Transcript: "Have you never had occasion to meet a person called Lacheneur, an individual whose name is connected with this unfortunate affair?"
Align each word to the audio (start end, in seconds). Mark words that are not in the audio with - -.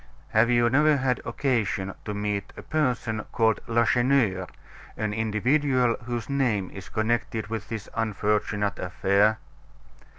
"Have 0.29 0.49
you 0.49 0.67
never 0.67 0.97
had 0.97 1.21
occasion 1.25 1.93
to 2.05 2.15
meet 2.15 2.53
a 2.57 2.63
person 2.63 3.23
called 3.31 3.59
Lacheneur, 3.67 4.47
an 4.97 5.13
individual 5.13 5.95
whose 6.05 6.27
name 6.27 6.71
is 6.71 6.89
connected 6.89 7.49
with 7.49 7.69
this 7.69 7.87
unfortunate 7.95 8.79
affair?" 8.79 9.37